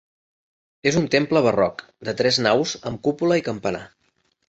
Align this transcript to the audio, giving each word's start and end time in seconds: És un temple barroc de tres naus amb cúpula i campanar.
És 0.91 0.97
un 1.01 1.05
temple 1.17 1.45
barroc 1.49 1.85
de 2.09 2.17
tres 2.25 2.43
naus 2.49 2.75
amb 2.93 3.05
cúpula 3.09 3.43
i 3.45 3.49
campanar. 3.53 3.89